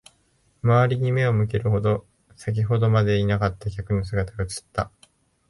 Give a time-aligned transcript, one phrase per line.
[0.63, 4.89] 周りに目を向けると、先ほどまでいなかった客の姿が映った。